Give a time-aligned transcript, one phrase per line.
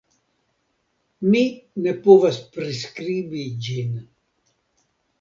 [1.33, 1.43] Mi
[1.85, 3.97] ne povas priskribi ĝin.